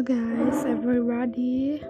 [0.00, 1.82] Hello guys, everybody.